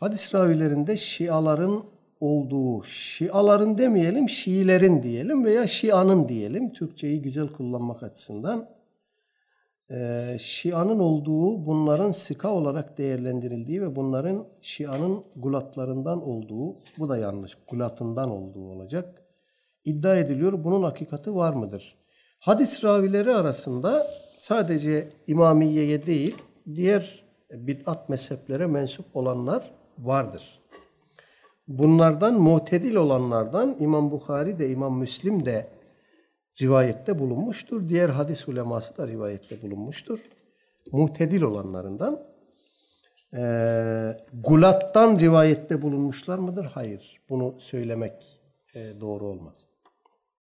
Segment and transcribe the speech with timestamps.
[0.00, 1.84] Hadis ravilerinde Şiaların
[2.20, 6.72] olduğu, Şiaların demeyelim, Şiilerin diyelim veya Şia'nın diyelim.
[6.72, 8.68] Türkçeyi güzel kullanmak açısından.
[9.90, 17.58] Ee, Şia'nın olduğu, bunların sika olarak değerlendirildiği ve bunların Şia'nın gulatlarından olduğu, bu da yanlış,
[17.68, 19.22] gulatından olduğu olacak.
[19.84, 20.64] İddia ediliyor.
[20.64, 21.96] Bunun hakikati var mıdır?
[22.40, 24.02] Hadis ravileri arasında
[24.38, 26.36] sadece İmamiye'ye değil,
[26.74, 30.60] diğer bid'at mezheplere mensup olanlar vardır.
[31.68, 35.68] Bunlardan mutedil olanlardan İmam Bukhari de İmam Müslim de
[36.62, 37.88] rivayette bulunmuştur.
[37.88, 40.18] Diğer hadis uleması da rivayette bulunmuştur.
[40.92, 42.20] Mutedil olanlarından.
[43.34, 43.42] E,
[44.32, 46.64] gulattan rivayette bulunmuşlar mıdır?
[46.64, 47.20] Hayır.
[47.28, 48.40] Bunu söylemek
[48.74, 49.66] e, doğru olmaz.